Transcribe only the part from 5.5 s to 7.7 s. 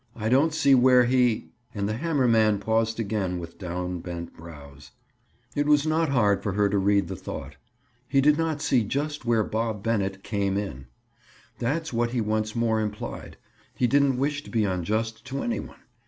It was not hard for her to read the thought.